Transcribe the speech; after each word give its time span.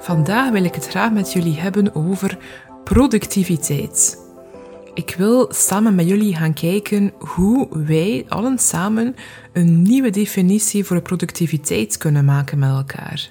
Vandaag 0.00 0.50
wil 0.50 0.64
ik 0.64 0.74
het 0.74 0.88
graag 0.88 1.12
met 1.12 1.32
jullie 1.32 1.60
hebben 1.60 1.94
over 1.94 2.38
productiviteit. 2.84 4.18
Ik 4.94 5.14
wil 5.18 5.52
samen 5.52 5.94
met 5.94 6.08
jullie 6.08 6.36
gaan 6.36 6.52
kijken 6.52 7.12
hoe 7.18 7.68
wij 7.86 8.24
allen 8.28 8.58
samen 8.58 9.14
een 9.52 9.82
nieuwe 9.82 10.10
definitie 10.10 10.84
voor 10.84 11.02
productiviteit 11.02 11.96
kunnen 11.96 12.24
maken 12.24 12.58
met 12.58 12.70
elkaar. 12.70 13.30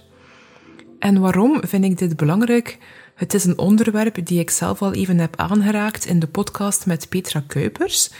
En 0.99 1.19
waarom 1.19 1.61
vind 1.61 1.83
ik 1.83 1.97
dit 1.97 2.15
belangrijk? 2.15 2.77
Het 3.15 3.33
is 3.33 3.45
een 3.45 3.57
onderwerp 3.57 4.25
die 4.25 4.39
ik 4.39 4.49
zelf 4.49 4.81
al 4.81 4.93
even 4.93 5.17
heb 5.17 5.35
aangeraakt 5.35 6.05
in 6.05 6.19
de 6.19 6.27
podcast 6.27 6.85
met 6.85 7.09
Petra 7.09 7.43
Kuipers. 7.47 8.11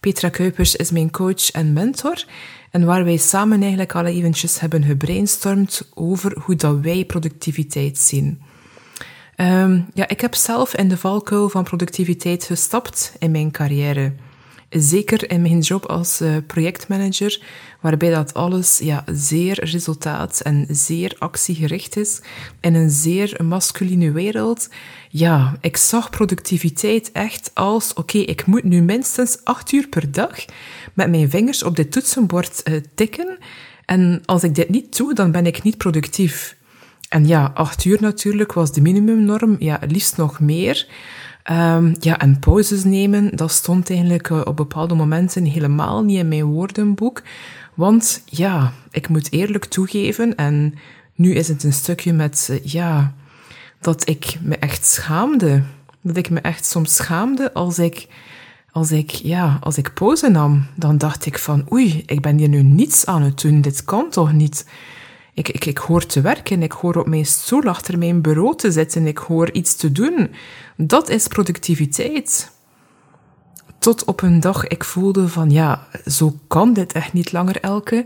Petra 0.00 0.28
Kuipers 0.28 0.76
is 0.76 0.90
mijn 0.90 1.10
coach 1.10 1.50
en 1.50 1.72
mentor 1.72 2.24
en 2.70 2.84
waar 2.84 3.04
wij 3.04 3.16
samen 3.16 3.60
eigenlijk 3.60 3.94
al 3.94 4.04
eventjes 4.04 4.60
hebben 4.60 4.84
gebrainstormd 4.84 5.88
over 5.94 6.38
hoe 6.40 6.56
dat 6.56 6.80
wij 6.80 7.04
productiviteit 7.04 7.98
zien. 7.98 8.40
Um, 9.36 9.86
ja, 9.94 10.08
ik 10.08 10.20
heb 10.20 10.34
zelf 10.34 10.74
in 10.74 10.88
de 10.88 10.96
valkuil 10.96 11.48
van 11.48 11.64
productiviteit 11.64 12.44
gestapt 12.44 13.16
in 13.18 13.30
mijn 13.30 13.50
carrière. 13.50 14.12
Zeker 14.70 15.30
in 15.30 15.42
mijn 15.42 15.58
job 15.58 15.86
als 15.86 16.20
uh, 16.20 16.36
projectmanager, 16.46 17.42
waarbij 17.80 18.10
dat 18.10 18.34
alles 18.34 18.78
ja, 18.78 19.04
zeer 19.12 19.64
resultaat 19.64 20.40
en 20.40 20.66
zeer 20.70 21.16
actiegericht 21.18 21.96
is. 21.96 22.20
In 22.60 22.74
een 22.74 22.90
zeer 22.90 23.44
masculine 23.44 24.10
wereld. 24.10 24.68
Ja, 25.08 25.56
ik 25.60 25.76
zag 25.76 26.10
productiviteit 26.10 27.12
echt 27.12 27.50
als, 27.54 27.94
oké, 27.94 28.18
ik 28.18 28.46
moet 28.46 28.64
nu 28.64 28.80
minstens 28.80 29.38
acht 29.44 29.72
uur 29.72 29.88
per 29.88 30.12
dag 30.12 30.44
met 30.94 31.10
mijn 31.10 31.30
vingers 31.30 31.62
op 31.62 31.76
dit 31.76 31.92
toetsenbord 31.92 32.60
uh, 32.64 32.80
tikken. 32.94 33.38
En 33.84 34.22
als 34.24 34.44
ik 34.44 34.54
dit 34.54 34.68
niet 34.68 34.96
doe, 34.96 35.14
dan 35.14 35.30
ben 35.30 35.46
ik 35.46 35.62
niet 35.62 35.76
productief. 35.76 36.56
En 37.08 37.26
ja, 37.26 37.50
acht 37.54 37.84
uur 37.84 37.98
natuurlijk 38.00 38.52
was 38.52 38.72
de 38.72 38.80
minimumnorm. 38.80 39.56
Ja, 39.58 39.80
liefst 39.86 40.16
nog 40.16 40.40
meer. 40.40 40.86
Um, 41.50 41.94
ja, 42.00 42.18
en 42.18 42.38
pauzes 42.38 42.84
nemen, 42.84 43.36
dat 43.36 43.50
stond 43.52 43.90
eigenlijk 43.90 44.28
uh, 44.28 44.40
op 44.44 44.56
bepaalde 44.56 44.94
momenten 44.94 45.44
helemaal 45.44 46.04
niet 46.04 46.18
in 46.18 46.28
mijn 46.28 46.44
woordenboek. 46.44 47.22
Want 47.74 48.22
ja, 48.24 48.72
ik 48.90 49.08
moet 49.08 49.32
eerlijk 49.32 49.64
toegeven, 49.64 50.34
en 50.34 50.74
nu 51.14 51.34
is 51.34 51.48
het 51.48 51.64
een 51.64 51.72
stukje 51.72 52.12
met, 52.12 52.48
uh, 52.50 52.64
ja, 52.64 53.14
dat 53.80 54.08
ik 54.08 54.38
me 54.40 54.56
echt 54.56 54.86
schaamde. 54.86 55.62
Dat 56.00 56.16
ik 56.16 56.30
me 56.30 56.40
echt 56.40 56.66
soms 56.66 56.96
schaamde 56.96 57.52
als 57.52 57.78
ik, 57.78 58.06
als 58.70 58.90
ik, 58.90 59.10
ja, 59.10 59.58
als 59.60 59.78
ik 59.78 59.94
pauze 59.94 60.28
nam. 60.28 60.66
Dan 60.74 60.98
dacht 60.98 61.26
ik 61.26 61.38
van, 61.38 61.66
oei, 61.72 62.02
ik 62.06 62.20
ben 62.20 62.38
hier 62.38 62.48
nu 62.48 62.62
niets 62.62 63.06
aan 63.06 63.22
het 63.22 63.40
doen, 63.40 63.60
dit 63.60 63.84
kan 63.84 64.10
toch 64.10 64.32
niet? 64.32 64.66
Ik, 65.38 65.66
ik, 65.66 65.78
hoor 65.78 66.06
te 66.06 66.20
werken, 66.20 66.62
ik 66.62 66.72
hoor 66.72 66.96
op 66.96 67.06
mijn 67.06 67.26
stoel 67.26 67.62
achter 67.62 67.98
mijn 67.98 68.20
bureau 68.20 68.56
te 68.56 68.72
zitten, 68.72 69.06
ik 69.06 69.18
hoor 69.18 69.52
iets 69.52 69.76
te 69.76 69.92
doen. 69.92 70.30
Dat 70.76 71.08
is 71.08 71.26
productiviteit. 71.26 72.50
Tot 73.78 74.04
op 74.04 74.22
een 74.22 74.40
dag 74.40 74.66
ik 74.66 74.84
voelde 74.84 75.28
van 75.28 75.50
ja, 75.50 75.86
zo 76.06 76.38
kan 76.46 76.72
dit 76.72 76.92
echt 76.92 77.12
niet 77.12 77.32
langer, 77.32 77.60
Elke. 77.60 78.04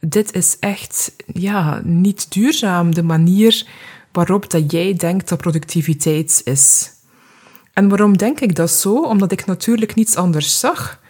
Dit 0.00 0.34
is 0.34 0.56
echt 0.60 1.14
ja, 1.26 1.80
niet 1.84 2.32
duurzaam, 2.32 2.94
de 2.94 3.02
manier 3.02 3.66
waarop 4.12 4.50
dat 4.50 4.72
jij 4.72 4.94
denkt 4.94 5.28
dat 5.28 5.38
productiviteit 5.38 6.40
is. 6.44 6.90
En 7.72 7.88
waarom 7.88 8.16
denk 8.16 8.40
ik 8.40 8.54
dat 8.54 8.70
zo? 8.70 9.02
Omdat 9.02 9.32
ik 9.32 9.46
natuurlijk 9.46 9.94
niets 9.94 10.16
anders 10.16 10.60
zag. 10.60 11.00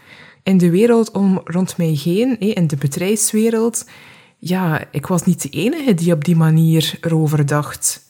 In 0.43 0.59
de 0.59 0.71
wereld 0.71 1.11
om 1.11 1.41
rond 1.45 1.77
mij 1.77 1.99
heen, 2.05 2.39
in 2.39 2.67
de 2.67 2.77
bedrijfswereld, 2.77 3.85
ja, 4.39 4.85
ik 4.91 5.07
was 5.07 5.25
niet 5.25 5.43
de 5.43 5.49
enige 5.49 5.95
die 5.95 6.13
op 6.13 6.25
die 6.25 6.37
manier 6.37 6.99
erover 7.01 7.47
dacht. 7.47 8.07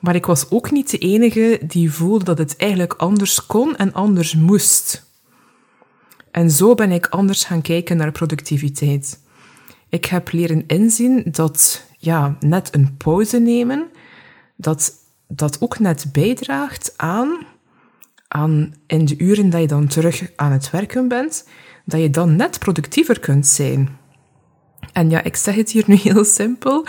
Maar 0.00 0.14
ik 0.14 0.26
was 0.26 0.50
ook 0.50 0.70
niet 0.70 0.90
de 0.90 0.98
enige 0.98 1.60
die 1.66 1.92
voelde 1.92 2.24
dat 2.24 2.38
het 2.38 2.56
eigenlijk 2.56 2.92
anders 2.92 3.46
kon 3.46 3.76
en 3.76 3.92
anders 3.92 4.34
moest. 4.34 5.12
En 6.30 6.50
zo 6.50 6.74
ben 6.74 6.92
ik 6.92 7.06
anders 7.06 7.44
gaan 7.44 7.62
kijken 7.62 7.96
naar 7.96 8.12
productiviteit. 8.12 9.20
Ik 9.88 10.04
heb 10.04 10.32
leren 10.32 10.64
inzien 10.66 11.24
dat 11.26 11.86
ja, 11.98 12.36
net 12.40 12.74
een 12.74 12.96
pauze 12.96 13.38
nemen, 13.38 13.86
dat 14.56 14.92
dat 15.28 15.60
ook 15.60 15.78
net 15.78 16.06
bijdraagt 16.12 16.94
aan, 16.96 17.46
aan 18.28 18.74
in 18.86 19.04
de 19.04 19.18
uren 19.18 19.50
dat 19.50 19.60
je 19.60 19.66
dan 19.66 19.86
terug 19.86 20.30
aan 20.36 20.52
het 20.52 20.70
werken 20.70 21.08
bent, 21.08 21.48
dat 21.84 22.00
je 22.00 22.10
dan 22.10 22.36
net 22.36 22.58
productiever 22.58 23.20
kunt 23.20 23.46
zijn. 23.46 23.98
En 24.92 25.10
ja, 25.10 25.22
ik 25.22 25.36
zeg 25.36 25.54
het 25.54 25.70
hier 25.70 25.84
nu 25.86 25.94
heel 25.94 26.24
simpel, 26.24 26.86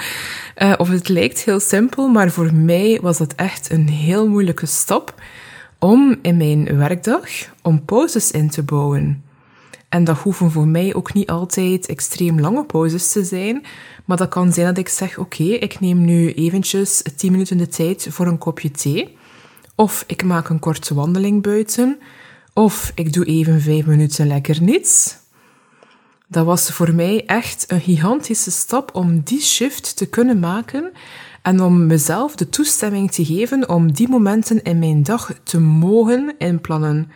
uh, 0.58 0.74
of 0.78 0.90
het 0.90 1.10
lijkt 1.10 1.40
heel 1.40 1.60
simpel, 1.60 2.08
maar 2.08 2.32
voor 2.32 2.54
mij 2.54 3.00
was 3.02 3.20
het 3.20 3.36
echt 3.36 3.72
een 3.72 3.90
heel 3.90 4.28
moeilijke 4.28 4.66
stap 4.66 5.22
om 5.80 6.16
in 6.22 6.38
mijn 6.38 6.78
werkdag, 6.78 7.30
om 7.62 7.86
pauzes 7.86 8.32
in 8.32 8.50
te 8.50 8.64
bouwen. 8.64 9.24
En 9.90 10.04
dat 10.04 10.18
hoeven 10.18 10.52
voor 10.52 10.68
mij 10.68 10.94
ook 10.94 11.14
niet 11.14 11.30
altijd 11.30 11.86
extreem 11.86 12.40
lange 12.40 12.66
pauzes 12.66 13.12
te 13.12 13.24
zijn, 13.24 13.66
maar 14.06 14.18
dat 14.18 14.30
kan 14.30 14.54
zijn 14.54 14.68
dat 14.68 14.78
ik 14.78 14.90
zeg, 14.90 15.18
oké, 15.18 15.44
ik 15.44 15.80
neem 15.80 16.06
nu 16.06 16.34
eventjes 16.34 17.04
10 17.16 17.32
minuten 17.32 17.58
de 17.58 17.68
tijd 17.68 18.08
voor 18.10 18.28
een 18.28 18.38
kopje 18.38 18.72
thee, 18.72 19.18
of 19.76 20.04
ik 20.08 20.24
maak 20.24 20.50
een 20.50 20.60
korte 20.60 20.94
wandeling 20.94 21.42
buiten, 21.42 21.98
of 22.54 22.92
ik 22.96 23.14
doe 23.14 23.26
even 23.26 23.62
5 23.62 23.86
minuten 23.86 24.28
lekker 24.28 24.62
niets, 24.62 25.18
dat 26.36 26.46
was 26.46 26.70
voor 26.70 26.94
mij 26.94 27.26
echt 27.26 27.72
een 27.72 27.82
gigantische 27.82 28.52
stap 28.52 28.96
om 28.96 29.22
die 29.24 29.42
shift 29.42 29.98
te 29.98 30.06
kunnen 30.06 30.40
maken 30.40 30.92
en 31.42 31.62
om 31.62 31.86
mezelf 31.86 32.36
de 32.36 32.50
toestemming 32.50 33.12
te 33.12 33.26
geven 33.26 33.70
om 33.70 33.92
die 33.92 34.10
momenten 34.10 34.64
in 34.64 34.80
mijn 34.80 35.04
dag 35.04 35.34
te 35.44 35.60
mogen 35.60 36.36
inplannen. 36.38 37.12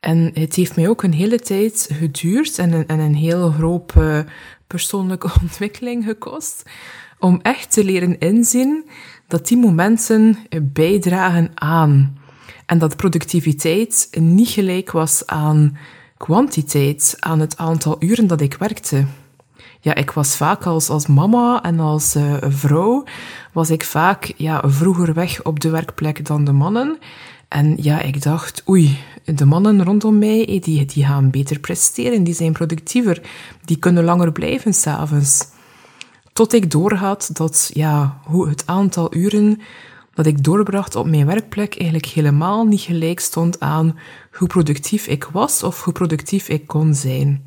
En 0.00 0.30
het 0.34 0.54
heeft 0.54 0.76
mij 0.76 0.88
ook 0.88 1.02
een 1.02 1.12
hele 1.12 1.38
tijd 1.38 1.88
geduurd 1.92 2.58
en 2.58 2.72
een, 2.72 2.86
en 2.86 2.98
een 2.98 3.14
heel 3.14 3.50
groot 3.50 3.92
uh, 3.98 4.18
persoonlijke 4.66 5.30
ontwikkeling 5.42 6.04
gekost 6.04 6.62
om 7.18 7.40
echt 7.42 7.72
te 7.72 7.84
leren 7.84 8.18
inzien 8.18 8.88
dat 9.26 9.48
die 9.48 9.58
momenten 9.58 10.36
bijdragen 10.62 11.50
aan. 11.54 12.18
En 12.66 12.78
dat 12.78 12.96
productiviteit 12.96 14.08
niet 14.18 14.48
gelijk 14.48 14.90
was 14.90 15.26
aan 15.26 15.76
kwantiteit 16.20 17.16
aan 17.18 17.40
het 17.40 17.56
aantal 17.56 17.96
uren 17.98 18.26
dat 18.26 18.40
ik 18.40 18.54
werkte. 18.54 19.04
Ja, 19.80 19.94
ik 19.94 20.10
was 20.10 20.36
vaak 20.36 20.66
als, 20.66 20.88
als 20.88 21.06
mama 21.06 21.62
en 21.62 21.80
als 21.80 22.16
uh, 22.16 22.34
vrouw, 22.40 23.04
was 23.52 23.70
ik 23.70 23.84
vaak 23.84 24.32
ja, 24.36 24.62
vroeger 24.66 25.14
weg 25.14 25.42
op 25.42 25.60
de 25.60 25.70
werkplek 25.70 26.24
dan 26.26 26.44
de 26.44 26.52
mannen. 26.52 26.98
En 27.48 27.76
ja, 27.78 28.00
ik 28.00 28.22
dacht, 28.22 28.62
oei, 28.68 28.98
de 29.24 29.44
mannen 29.44 29.84
rondom 29.84 30.18
mij, 30.18 30.46
eh, 30.46 30.60
die, 30.62 30.84
die 30.84 31.04
gaan 31.04 31.30
beter 31.30 31.58
presteren, 31.58 32.24
die 32.24 32.34
zijn 32.34 32.52
productiever, 32.52 33.20
die 33.64 33.78
kunnen 33.78 34.04
langer 34.04 34.32
blijven 34.32 34.74
s'avonds. 34.74 35.46
Tot 36.32 36.52
ik 36.52 36.70
doorhad 36.70 37.30
dat 37.32 37.70
ja, 37.74 38.20
hoe 38.24 38.48
het 38.48 38.62
aantal 38.66 39.14
uren 39.14 39.60
dat 40.14 40.26
ik 40.26 40.44
doorbracht 40.44 40.96
op 40.96 41.06
mijn 41.06 41.26
werkplek 41.26 41.76
eigenlijk 41.76 42.06
helemaal 42.06 42.64
niet 42.64 42.80
gelijk 42.80 43.20
stond 43.20 43.60
aan 43.60 43.98
hoe 44.32 44.48
productief 44.48 45.06
ik 45.06 45.24
was 45.24 45.62
of 45.62 45.84
hoe 45.84 45.92
productief 45.92 46.48
ik 46.48 46.66
kon 46.66 46.94
zijn. 46.94 47.44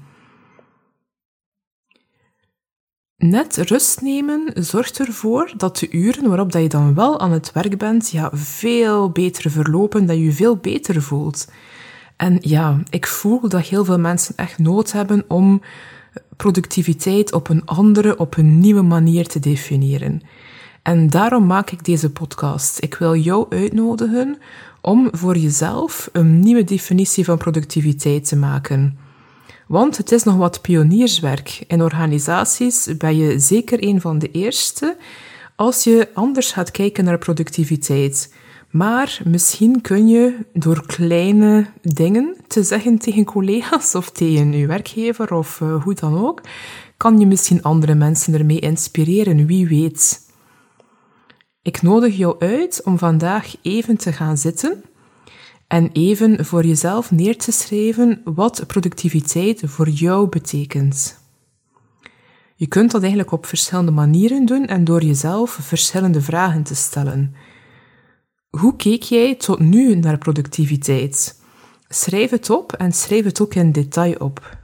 Net 3.18 3.57
rust 3.57 4.01
nemen 4.01 4.51
zorgt 4.54 5.00
ervoor 5.00 5.54
dat 5.57 5.77
de 5.77 5.92
uren 5.92 6.27
waarop 6.27 6.51
dat 6.51 6.62
je 6.62 6.69
dan 6.69 6.94
wel 6.94 7.19
aan 7.19 7.31
het 7.31 7.51
werk 7.51 7.77
bent, 7.77 8.10
ja, 8.10 8.30
veel 8.33 9.10
beter 9.10 9.51
verlopen, 9.51 10.06
dat 10.06 10.15
je 10.15 10.24
je 10.24 10.31
veel 10.31 10.57
beter 10.57 11.01
voelt. 11.01 11.48
En 12.18 12.38
ja, 12.42 12.83
ik 12.89 13.07
voel 13.07 13.50
dat 13.50 13.62
heel 13.62 13.86
veel 13.86 14.00
mensen 14.00 14.36
echt 14.36 14.57
nood 14.57 14.92
hebben 14.92 15.25
om 15.27 15.62
productiviteit 16.38 17.33
op 17.33 17.50
een 17.50 17.65
andere, 17.65 18.18
op 18.18 18.38
een 18.38 18.60
nieuwe 18.60 18.81
manier 18.81 19.27
te 19.27 19.39
definiëren. 19.39 20.21
En 20.84 21.10
daarom 21.10 21.46
maak 21.46 21.72
ik 21.72 21.86
deze 21.86 22.12
podcast. 22.12 22.84
Ik 22.84 22.96
wil 22.96 23.16
jou 23.16 23.46
uitnodigen 23.50 24.38
om 24.82 25.10
voor 25.12 25.38
jezelf 25.38 26.10
een 26.12 26.40
nieuwe 26.40 26.64
definitie 26.64 27.26
van 27.26 27.38
productiviteit 27.38 28.28
te 28.28 28.36
maken. 28.36 28.98
Want 29.68 29.98
het 29.98 30.12
is 30.12 30.24
nog 30.24 30.36
wat 30.36 30.62
pionierswerk. 30.62 31.64
In 31.68 31.82
organisaties 31.82 32.98
ben 32.98 33.18
je 33.18 33.40
zeker 33.40 33.84
een 33.84 34.02
van 34.02 34.20
de 34.20 34.32
eerste 34.32 34.98
als 35.56 35.84
je 35.84 36.10
anders 36.14 36.52
gaat 36.52 36.72
kijken 36.72 37.04
naar 37.04 37.18
productiviteit. 37.18 38.34
Maar 38.70 39.22
misschien 39.26 39.82
kun 39.82 40.08
je 40.08 40.36
door 40.54 40.86
kleine 40.86 41.68
dingen 41.82 42.36
te 42.48 42.64
zeggen 42.64 42.98
tegen 42.98 43.26
collega's 43.26 43.96
of 43.96 44.12
tegen 44.12 44.54
je 44.54 44.68
werkgever 44.68 45.34
of 45.34 45.60
uh, 45.60 45.84
hoe 45.84 45.94
dan 45.94 46.18
ook, 46.18 46.42
kan 46.98 47.20
je 47.20 47.26
misschien 47.26 47.62
andere 47.62 47.96
mensen 47.96 48.34
ermee 48.34 48.60
inspireren, 48.60 49.46
wie 49.46 49.68
weet. 49.68 50.23
Ik 51.63 51.81
nodig 51.81 52.18
jou 52.18 52.39
uit 52.39 52.81
om 52.83 52.98
vandaag 52.98 53.56
even 53.62 53.98
te 53.98 54.13
gaan 54.13 54.38
zitten 54.38 54.83
en 55.68 55.89
even 55.92 56.45
voor 56.45 56.65
jezelf 56.65 57.12
neer 57.12 57.38
te 57.38 57.51
schrijven 57.51 58.21
wat 58.24 58.63
productiviteit 58.68 59.62
voor 59.65 59.89
jou 59.89 60.30
betekent. 60.30 61.19
Je 62.56 62.68
kunt 62.68 62.92
dat 62.92 63.01
eigenlijk 63.01 63.31
op 63.31 63.45
verschillende 63.45 63.92
manieren 63.92 64.45
doen 64.45 64.65
en 64.65 64.83
door 64.83 65.04
jezelf 65.04 65.51
verschillende 65.51 66.21
vragen 66.21 66.63
te 66.63 66.75
stellen. 66.75 67.36
Hoe 68.50 68.75
keek 68.75 69.04
jij 69.04 69.36
tot 69.36 69.60
nu 69.60 69.95
naar 69.95 70.18
productiviteit? 70.18 71.42
Schrijf 71.88 72.30
het 72.30 72.50
op 72.50 72.74
en 72.74 72.92
schrijf 72.92 73.24
het 73.24 73.42
ook 73.42 73.56
in 73.56 73.71
detail 73.71 74.15
op. 74.15 74.62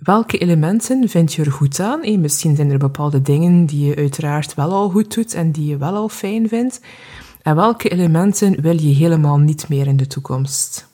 Welke 0.00 0.38
elementen 0.38 1.08
vind 1.08 1.32
je 1.32 1.44
er 1.44 1.52
goed 1.52 1.80
aan? 1.80 2.20
misschien 2.20 2.56
zijn 2.56 2.70
er 2.70 2.78
bepaalde 2.78 3.22
dingen 3.22 3.66
die 3.66 3.86
je 3.86 3.96
uiteraard 3.96 4.54
wel 4.54 4.72
al 4.72 4.90
goed 4.90 5.14
doet 5.14 5.34
en 5.34 5.50
die 5.52 5.66
je 5.66 5.76
wel 5.76 5.94
al 5.94 6.08
fijn 6.08 6.48
vindt. 6.48 6.80
En 7.42 7.56
welke 7.56 7.88
elementen 7.88 8.60
wil 8.60 8.80
je 8.80 8.94
helemaal 8.94 9.38
niet 9.38 9.68
meer 9.68 9.86
in 9.86 9.96
de 9.96 10.06
toekomst? 10.06 10.88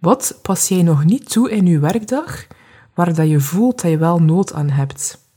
Wat 0.00 0.38
pas 0.42 0.68
jij 0.68 0.82
nog 0.82 1.04
niet 1.04 1.30
toe 1.30 1.50
in 1.50 1.66
je 1.66 1.78
werkdag, 1.78 2.46
waar 2.94 3.14
dat 3.14 3.28
je 3.28 3.40
voelt 3.40 3.82
dat 3.82 3.90
je 3.90 3.98
wel 3.98 4.18
nood 4.18 4.52
aan 4.52 4.70
hebt? 4.70 5.30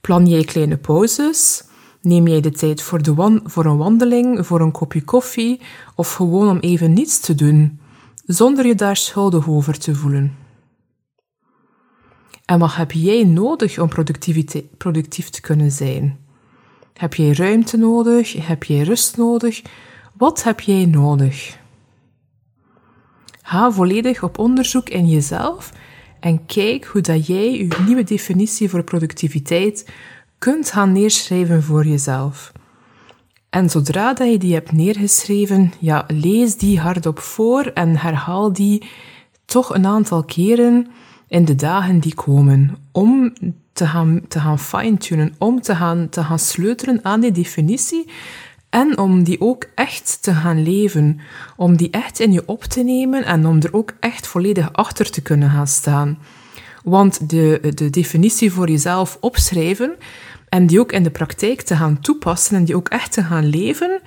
Plan 0.00 0.26
jij 0.26 0.44
kleine 0.44 0.76
pauzes? 0.76 1.64
Neem 2.02 2.28
jij 2.28 2.40
de 2.40 2.50
tijd 2.50 2.82
voor, 2.82 3.02
de 3.02 3.40
voor 3.44 3.64
een 3.64 3.76
wandeling, 3.76 4.46
voor 4.46 4.60
een 4.60 4.72
kopje 4.72 5.02
koffie 5.02 5.60
of 5.94 6.14
gewoon 6.14 6.48
om 6.48 6.58
even 6.58 6.92
niets 6.92 7.20
te 7.20 7.34
doen, 7.34 7.80
zonder 8.32 8.66
je 8.66 8.74
daar 8.74 8.96
schuldig 8.96 9.48
over 9.48 9.78
te 9.78 9.94
voelen? 9.94 10.36
En 12.44 12.58
wat 12.58 12.74
heb 12.74 12.92
jij 12.92 13.24
nodig 13.24 13.78
om 13.78 13.88
productief 14.76 15.30
te 15.30 15.40
kunnen 15.40 15.70
zijn? 15.70 16.18
Heb 16.92 17.14
jij 17.14 17.32
ruimte 17.32 17.76
nodig? 17.76 18.46
Heb 18.46 18.64
jij 18.64 18.82
rust 18.82 19.16
nodig? 19.16 19.62
Wat 20.16 20.42
heb 20.42 20.60
jij 20.60 20.84
nodig? 20.84 21.58
Ga 23.42 23.70
volledig 23.70 24.22
op 24.22 24.38
onderzoek 24.38 24.88
in 24.88 25.08
jezelf 25.08 25.72
en 26.20 26.46
kijk 26.46 26.84
hoe 26.84 27.00
dat 27.00 27.26
jij 27.26 27.52
je 27.52 27.82
nieuwe 27.86 28.04
definitie 28.04 28.68
voor 28.68 28.84
productiviteit 28.84 29.90
kunt 30.38 30.70
gaan 30.70 30.92
neerschrijven 30.92 31.62
voor 31.62 31.86
jezelf. 31.86 32.52
En 33.50 33.70
zodra 33.70 34.14
dat 34.14 34.30
je 34.30 34.38
die 34.38 34.54
hebt 34.54 34.72
neergeschreven, 34.72 35.72
ja, 35.78 36.04
lees 36.08 36.56
die 36.56 36.80
hardop 36.80 37.18
voor 37.18 37.64
en 37.64 37.96
herhaal 37.96 38.52
die 38.52 38.82
toch 39.44 39.74
een 39.74 39.86
aantal 39.86 40.24
keren 40.24 40.86
in 41.28 41.44
de 41.44 41.54
dagen 41.54 41.98
die 41.98 42.14
komen, 42.14 42.76
om 42.92 43.32
te 43.72 43.86
gaan, 43.86 44.20
te 44.28 44.40
gaan 44.40 44.58
fine-tunen, 44.58 45.34
om 45.38 45.60
te 45.60 45.76
gaan, 45.76 46.08
te 46.08 46.24
gaan 46.24 46.38
sleutelen 46.38 47.00
aan 47.02 47.20
die 47.20 47.32
definitie 47.32 48.10
en 48.68 48.98
om 48.98 49.22
die 49.22 49.40
ook 49.40 49.66
echt 49.74 50.22
te 50.22 50.34
gaan 50.34 50.62
leven, 50.62 51.20
om 51.56 51.76
die 51.76 51.90
echt 51.90 52.20
in 52.20 52.32
je 52.32 52.42
op 52.46 52.64
te 52.64 52.82
nemen 52.82 53.24
en 53.24 53.46
om 53.46 53.60
er 53.60 53.74
ook 53.74 53.92
echt 54.00 54.26
volledig 54.26 54.72
achter 54.72 55.10
te 55.10 55.22
kunnen 55.22 55.50
gaan 55.50 55.66
staan. 55.66 56.18
Want 56.84 57.30
de, 57.30 57.72
de 57.74 57.90
definitie 57.90 58.52
voor 58.52 58.70
jezelf 58.70 59.16
opschrijven 59.20 59.96
en 60.50 60.66
die 60.66 60.80
ook 60.80 60.92
in 60.92 61.02
de 61.02 61.10
praktijk 61.10 61.62
te 61.62 61.76
gaan 61.76 62.00
toepassen 62.00 62.56
en 62.56 62.64
die 62.64 62.76
ook 62.76 62.88
echt 62.88 63.12
te 63.12 63.22
gaan 63.22 63.46
leven, 63.46 64.00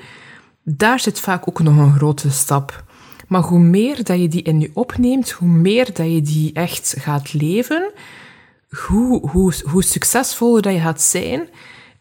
daar 0.64 1.00
zit 1.00 1.20
vaak 1.20 1.48
ook 1.48 1.60
nog 1.60 1.78
een 1.78 1.96
grote 1.96 2.32
stap. 2.32 2.84
Maar 3.28 3.42
hoe 3.42 3.60
meer 3.60 4.04
dat 4.04 4.20
je 4.20 4.28
die 4.28 4.42
in 4.42 4.60
je 4.60 4.72
opneemt, 4.74 5.32
hoe 5.32 5.48
meer 5.48 5.86
dat 5.94 6.12
je 6.12 6.22
die 6.22 6.54
echt 6.54 6.96
gaat 7.00 7.34
leven, 7.34 7.92
hoe, 8.88 9.30
hoe, 9.30 9.54
hoe 9.64 9.84
succesvoller 9.84 10.62
dat 10.62 10.74
je 10.74 10.80
gaat 10.80 11.02
zijn 11.02 11.50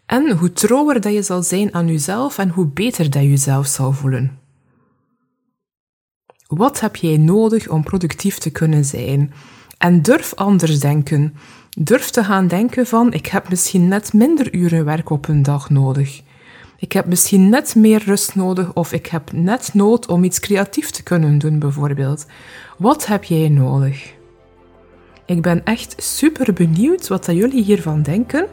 en 0.06 0.36
hoe 0.36 0.52
trouwer 0.52 1.00
dat 1.00 1.12
je 1.12 1.22
zal 1.22 1.42
zijn 1.42 1.74
aan 1.74 1.86
jezelf 1.86 2.38
en 2.38 2.48
hoe 2.48 2.66
beter 2.66 3.10
dat 3.10 3.22
je 3.22 3.28
jezelf 3.28 3.66
zal 3.66 3.92
voelen. 3.92 4.38
Wat 6.46 6.80
heb 6.80 6.96
jij 6.96 7.16
nodig 7.16 7.68
om 7.68 7.82
productief 7.82 8.38
te 8.38 8.50
kunnen 8.50 8.84
zijn? 8.84 9.32
En 9.78 10.02
durf 10.02 10.34
anders 10.34 10.80
denken. 10.80 11.34
Durf 11.78 12.10
te 12.10 12.24
gaan 12.24 12.48
denken 12.48 12.86
van, 12.86 13.12
ik 13.12 13.26
heb 13.26 13.48
misschien 13.48 13.88
net 13.88 14.12
minder 14.12 14.54
uren 14.54 14.84
werk 14.84 15.10
op 15.10 15.28
een 15.28 15.42
dag 15.42 15.70
nodig. 15.70 16.22
Ik 16.78 16.92
heb 16.92 17.06
misschien 17.06 17.48
net 17.48 17.74
meer 17.74 18.02
rust 18.04 18.34
nodig 18.34 18.72
of 18.72 18.92
ik 18.92 19.06
heb 19.06 19.32
net 19.32 19.70
nood 19.74 20.06
om 20.06 20.24
iets 20.24 20.40
creatief 20.40 20.90
te 20.90 21.02
kunnen 21.02 21.38
doen, 21.38 21.58
bijvoorbeeld. 21.58 22.26
Wat 22.78 23.06
heb 23.06 23.24
jij 23.24 23.48
nodig? 23.48 24.14
Ik 25.26 25.42
ben 25.42 25.64
echt 25.64 25.94
super 25.96 26.52
benieuwd 26.52 27.08
wat 27.08 27.24
dat 27.24 27.36
jullie 27.36 27.62
hiervan 27.62 28.02
denken 28.02 28.46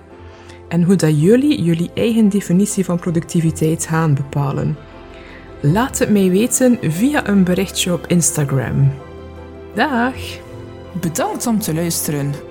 en 0.68 0.84
hoe 0.84 0.96
dat 0.96 1.22
jullie 1.22 1.62
jullie 1.64 1.92
eigen 1.94 2.30
definitie 2.30 2.86
van 2.86 3.00
productiviteit 3.00 3.86
gaan 3.86 4.14
bepalen. 4.14 4.78
Laat 5.62 6.00
het 6.00 6.10
mij 6.10 6.30
weten 6.30 6.78
via 6.82 7.28
een 7.28 7.44
berichtje 7.44 7.94
op 7.94 8.08
Instagram. 8.08 8.92
Dag! 9.76 10.14
Bedankt 11.02 11.48
om 11.48 11.60
te 11.60 11.74
luisteren. 11.74 12.49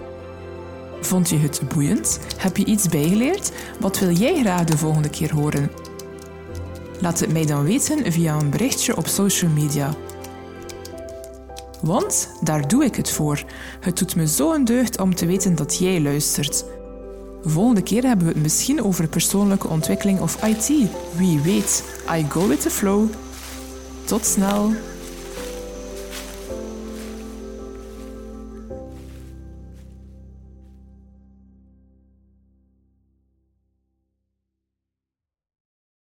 Vond 1.00 1.28
je 1.28 1.38
het 1.38 1.60
boeiend? 1.74 2.20
Heb 2.36 2.56
je 2.56 2.64
iets 2.64 2.88
bijgeleerd? 2.88 3.52
Wat 3.80 3.98
wil 3.98 4.10
jij 4.10 4.40
graag 4.40 4.64
de 4.64 4.78
volgende 4.78 5.10
keer 5.10 5.34
horen? 5.34 5.70
Laat 7.00 7.20
het 7.20 7.32
mij 7.32 7.46
dan 7.46 7.64
weten 7.64 8.12
via 8.12 8.34
een 8.34 8.50
berichtje 8.50 8.96
op 8.96 9.06
social 9.06 9.50
media. 9.50 9.94
Want 11.80 12.28
daar 12.40 12.68
doe 12.68 12.84
ik 12.84 12.94
het 12.94 13.10
voor. 13.10 13.44
Het 13.80 13.98
doet 13.98 14.16
me 14.16 14.26
zo 14.26 14.52
een 14.52 14.64
deugd 14.64 15.00
om 15.00 15.14
te 15.14 15.26
weten 15.26 15.54
dat 15.54 15.78
jij 15.78 16.00
luistert. 16.00 16.64
Volgende 17.44 17.82
keer 17.82 18.02
hebben 18.02 18.26
we 18.26 18.32
het 18.32 18.42
misschien 18.42 18.84
over 18.84 19.08
persoonlijke 19.08 19.68
ontwikkeling 19.68 20.20
of 20.20 20.44
IT. 20.44 20.72
Wie 21.16 21.40
weet, 21.40 21.84
I 22.10 22.26
go 22.28 22.48
with 22.48 22.60
the 22.60 22.70
flow. 22.70 23.08
Tot 24.04 24.26
snel! 24.26 24.72